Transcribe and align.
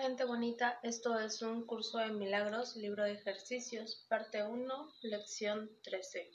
Gente 0.00 0.24
bonita, 0.24 0.78
esto 0.84 1.18
es 1.18 1.42
un 1.42 1.66
curso 1.66 1.98
de 1.98 2.10
milagros, 2.10 2.76
libro 2.76 3.02
de 3.02 3.14
ejercicios, 3.14 4.06
parte 4.08 4.44
1, 4.44 4.92
lección 5.02 5.70
13. 5.82 6.30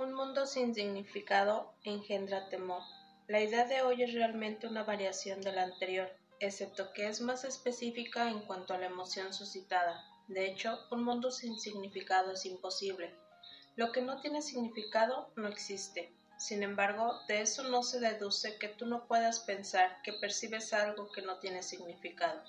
Un 0.00 0.12
mundo 0.12 0.44
sin 0.44 0.74
significado 0.74 1.72
engendra 1.84 2.48
temor. 2.48 2.82
La 3.28 3.40
idea 3.40 3.64
de 3.64 3.82
hoy 3.82 4.02
es 4.02 4.12
realmente 4.12 4.66
una 4.66 4.82
variación 4.82 5.40
de 5.40 5.52
la 5.52 5.62
anterior, 5.62 6.10
excepto 6.40 6.92
que 6.92 7.06
es 7.06 7.20
más 7.20 7.44
específica 7.44 8.28
en 8.28 8.40
cuanto 8.40 8.74
a 8.74 8.78
la 8.78 8.86
emoción 8.86 9.32
suscitada. 9.32 10.04
De 10.26 10.46
hecho, 10.46 10.80
un 10.90 11.04
mundo 11.04 11.30
sin 11.30 11.60
significado 11.60 12.32
es 12.32 12.44
imposible. 12.44 13.14
Lo 13.76 13.92
que 13.92 14.02
no 14.02 14.20
tiene 14.20 14.42
significado 14.42 15.30
no 15.36 15.46
existe. 15.46 16.12
Sin 16.36 16.62
embargo, 16.62 17.20
de 17.28 17.40
eso 17.40 17.62
no 17.64 17.82
se 17.82 18.00
deduce 18.00 18.58
que 18.58 18.68
tú 18.68 18.86
no 18.86 19.06
puedas 19.06 19.40
pensar 19.40 20.02
que 20.02 20.12
percibes 20.12 20.72
algo 20.72 21.10
que 21.12 21.22
no 21.22 21.38
tiene 21.38 21.62
significado. 21.62 22.42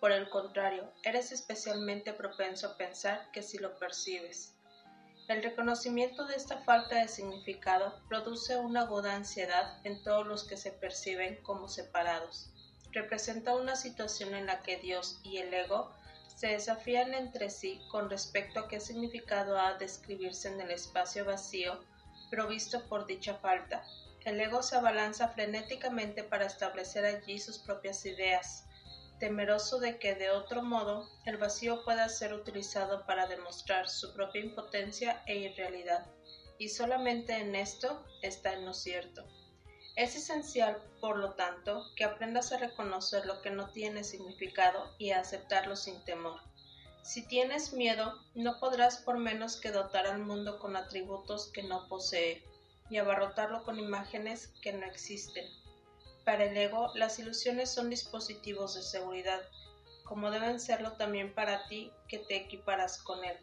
Por 0.00 0.12
el 0.12 0.28
contrario, 0.28 0.92
eres 1.02 1.32
especialmente 1.32 2.12
propenso 2.12 2.68
a 2.68 2.76
pensar 2.76 3.30
que 3.32 3.42
sí 3.42 3.58
lo 3.58 3.78
percibes. 3.78 4.54
El 5.28 5.42
reconocimiento 5.42 6.24
de 6.24 6.36
esta 6.36 6.58
falta 6.58 6.96
de 6.96 7.08
significado 7.08 8.00
produce 8.08 8.56
una 8.56 8.82
aguda 8.82 9.14
ansiedad 9.14 9.78
en 9.84 10.02
todos 10.02 10.26
los 10.26 10.44
que 10.44 10.56
se 10.56 10.72
perciben 10.72 11.42
como 11.42 11.68
separados. 11.68 12.50
Representa 12.92 13.54
una 13.54 13.76
situación 13.76 14.34
en 14.34 14.46
la 14.46 14.62
que 14.62 14.78
Dios 14.78 15.20
y 15.22 15.36
el 15.36 15.52
ego 15.52 15.92
se 16.34 16.46
desafían 16.46 17.12
entre 17.12 17.50
sí 17.50 17.80
con 17.90 18.08
respecto 18.08 18.60
a 18.60 18.68
qué 18.68 18.80
significado 18.80 19.58
ha 19.58 19.74
de 19.74 19.84
escribirse 19.84 20.48
en 20.48 20.60
el 20.60 20.70
espacio 20.70 21.26
vacío 21.26 21.78
provisto 22.30 22.86
por 22.88 23.06
dicha 23.06 23.34
falta. 23.34 23.84
El 24.24 24.40
ego 24.40 24.62
se 24.62 24.76
abalanza 24.76 25.28
frenéticamente 25.28 26.24
para 26.24 26.46
establecer 26.46 27.04
allí 27.04 27.38
sus 27.38 27.58
propias 27.58 28.04
ideas, 28.04 28.64
temeroso 29.18 29.78
de 29.78 29.98
que 29.98 30.14
de 30.14 30.30
otro 30.30 30.62
modo 30.62 31.08
el 31.24 31.36
vacío 31.36 31.84
pueda 31.84 32.08
ser 32.08 32.34
utilizado 32.34 33.06
para 33.06 33.26
demostrar 33.26 33.88
su 33.88 34.12
propia 34.14 34.42
impotencia 34.42 35.22
e 35.26 35.36
irrealidad, 35.36 36.06
y 36.58 36.68
solamente 36.68 37.36
en 37.36 37.54
esto 37.54 38.04
está 38.22 38.52
en 38.52 38.66
lo 38.66 38.74
cierto. 38.74 39.24
Es 39.96 40.14
esencial, 40.14 40.80
por 41.00 41.16
lo 41.18 41.32
tanto, 41.32 41.84
que 41.96 42.04
aprendas 42.04 42.52
a 42.52 42.58
reconocer 42.58 43.26
lo 43.26 43.42
que 43.42 43.50
no 43.50 43.70
tiene 43.70 44.04
significado 44.04 44.94
y 44.96 45.10
a 45.10 45.20
aceptarlo 45.20 45.74
sin 45.74 46.04
temor. 46.04 46.40
Si 47.02 47.26
tienes 47.26 47.72
miedo, 47.72 48.18
no 48.34 48.58
podrás 48.60 48.98
por 48.98 49.18
menos 49.18 49.56
que 49.56 49.70
dotar 49.70 50.06
al 50.06 50.18
mundo 50.18 50.58
con 50.58 50.76
atributos 50.76 51.50
que 51.52 51.62
no 51.62 51.88
posee 51.88 52.42
y 52.90 52.98
abarrotarlo 52.98 53.64
con 53.64 53.78
imágenes 53.78 54.48
que 54.62 54.72
no 54.72 54.86
existen. 54.86 55.46
Para 56.24 56.44
el 56.44 56.56
ego, 56.56 56.92
las 56.94 57.18
ilusiones 57.18 57.70
son 57.70 57.88
dispositivos 57.88 58.74
de 58.74 58.82
seguridad, 58.82 59.40
como 60.04 60.30
deben 60.30 60.60
serlo 60.60 60.92
también 60.92 61.34
para 61.34 61.66
ti 61.68 61.92
que 62.08 62.18
te 62.18 62.36
equiparas 62.36 62.98
con 63.02 63.24
él. 63.24 63.38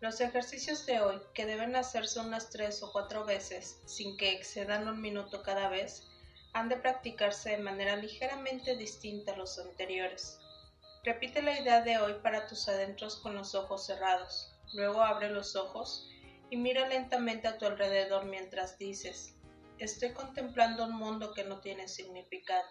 Los 0.00 0.20
ejercicios 0.20 0.84
de 0.84 1.00
hoy, 1.00 1.20
que 1.32 1.46
deben 1.46 1.74
hacerse 1.74 2.20
unas 2.20 2.50
tres 2.50 2.82
o 2.82 2.92
cuatro 2.92 3.24
veces, 3.24 3.80
sin 3.86 4.16
que 4.16 4.32
excedan 4.32 4.86
un 4.88 5.00
minuto 5.00 5.42
cada 5.42 5.68
vez, 5.68 6.04
han 6.52 6.68
de 6.68 6.76
practicarse 6.76 7.50
de 7.50 7.58
manera 7.58 7.96
ligeramente 7.96 8.76
distinta 8.76 9.32
a 9.32 9.36
los 9.36 9.58
anteriores. 9.58 10.38
Repite 11.06 11.40
la 11.40 11.56
idea 11.56 11.82
de 11.82 11.98
hoy 11.98 12.14
para 12.14 12.48
tus 12.48 12.68
adentros 12.68 13.14
con 13.20 13.36
los 13.36 13.54
ojos 13.54 13.86
cerrados. 13.86 14.52
Luego 14.72 15.02
abre 15.02 15.30
los 15.30 15.54
ojos 15.54 16.10
y 16.50 16.56
mira 16.56 16.88
lentamente 16.88 17.46
a 17.46 17.58
tu 17.58 17.64
alrededor 17.64 18.24
mientras 18.24 18.76
dices, 18.76 19.36
estoy 19.78 20.12
contemplando 20.14 20.82
un 20.82 20.96
mundo 20.96 21.32
que 21.32 21.44
no 21.44 21.60
tiene 21.60 21.86
significado. 21.86 22.66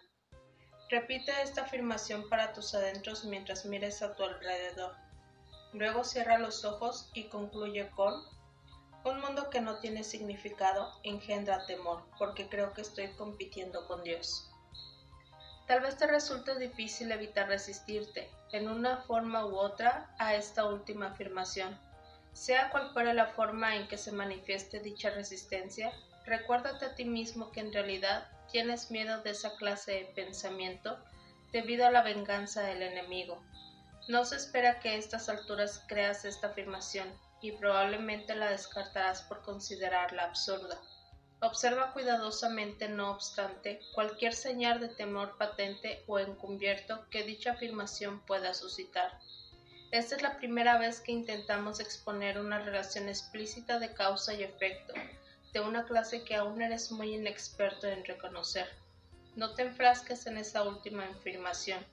Repite 0.90 1.32
esta 1.44 1.62
afirmación 1.62 2.28
para 2.28 2.52
tus 2.52 2.76
adentros 2.76 3.24
mientras 3.24 3.64
mires 3.64 4.02
a 4.02 4.14
tu 4.16 4.24
alrededor. 4.24 4.98
Luego 5.72 6.04
cierra 6.04 6.38
los 6.38 6.66
ojos 6.66 7.10
y 7.14 7.30
concluye 7.30 7.90
con, 7.92 8.22
un 9.06 9.22
mundo 9.22 9.50
que 9.50 9.62
no 9.62 9.80
tiene 9.80 10.04
significado 10.04 10.92
engendra 11.04 11.66
temor 11.68 12.04
porque 12.18 12.50
creo 12.50 12.74
que 12.74 12.82
estoy 12.82 13.16
compitiendo 13.16 13.88
con 13.88 14.04
Dios. 14.04 14.52
Tal 15.68 15.82
vez 15.82 15.98
te 15.98 16.06
resulte 16.06 16.60
difícil 16.60 17.12
evitar 17.12 17.48
resistirte, 17.48 18.30
en 18.52 18.70
una 18.70 18.98
forma 18.98 19.46
u 19.46 19.56
otra, 19.56 20.14
a 20.20 20.36
esta 20.36 20.66
última 20.66 21.08
afirmación. 21.08 21.78
Sea 22.34 22.70
cual 22.70 22.92
fuera 22.94 23.14
la 23.14 23.28
forma 23.28 23.76
en 23.76 23.88
que 23.88 23.98
se 23.98 24.12
manifieste 24.12 24.80
dicha 24.80 25.10
resistencia, 25.10 25.92
recuérdate 26.26 26.86
a 26.86 26.96
ti 26.96 27.06
mismo 27.06 27.52
que 27.52 27.62
en 27.62 27.74
realidad 27.74 28.28
tienes 28.52 28.92
miedo 28.92 29.22
de 29.22 29.32
esa 29.32 29.56
clase 29.56 29.92
de 29.92 30.06
pensamiento 30.14 31.00
debido 31.52 31.88
a 31.88 31.92
la 31.92 32.04
venganza 32.04 32.62
del 32.62 32.84
enemigo. 32.84 33.42
No 34.08 34.24
se 34.24 34.36
espera 34.36 34.80
que 34.80 34.90
a 34.90 34.96
estas 34.96 35.30
alturas 35.30 35.84
creas 35.88 36.26
esta 36.26 36.48
afirmación 36.48 37.08
y 37.42 37.54
probablemente 37.54 38.36
la 38.36 38.52
descartarás 38.52 39.24
por 39.24 39.42
considerarla 39.42 40.26
absurda. 40.26 40.80
Observa 41.46 41.94
cuidadosamente, 41.94 42.90
no 42.90 43.12
obstante, 43.12 43.80
cualquier 43.94 44.34
señal 44.34 44.80
de 44.80 44.90
temor 44.90 45.38
patente 45.38 46.04
o 46.08 46.18
encubierto 46.18 47.08
que 47.12 47.22
dicha 47.22 47.52
afirmación 47.52 48.20
pueda 48.26 48.56
suscitar. 48.56 49.20
Esta 49.92 50.16
es 50.16 50.24
la 50.24 50.38
primera 50.38 50.80
vez 50.80 51.02
que 51.02 51.12
intentamos 51.12 51.80
exponer 51.80 52.40
una 52.40 52.58
relación 52.58 53.10
explícita 53.10 53.78
de 53.78 53.94
causa 53.94 54.34
y 54.34 54.42
efecto, 54.42 54.96
de 55.54 55.60
una 55.60 55.86
clase 55.86 56.24
que 56.24 56.34
aún 56.34 56.64
eres 56.64 56.92
muy 56.92 57.14
inexperto 57.14 57.86
en 57.86 58.04
reconocer. 58.06 58.68
No 59.36 59.54
te 59.54 59.62
enfrasques 59.62 60.26
en 60.26 60.40
esa 60.40 60.64
última 60.64 61.06
afirmación 61.06 61.86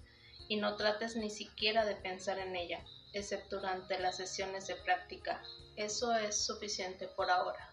y 0.48 0.56
no 0.56 0.76
trates 0.76 1.14
ni 1.14 1.28
siquiera 1.28 1.84
de 1.84 1.96
pensar 1.96 2.38
en 2.38 2.56
ella, 2.56 2.82
excepto 3.12 3.56
durante 3.56 3.98
las 3.98 4.16
sesiones 4.16 4.66
de 4.66 4.76
práctica. 4.76 5.42
Eso 5.76 6.14
es 6.14 6.42
suficiente 6.42 7.06
por 7.06 7.30
ahora. 7.30 7.71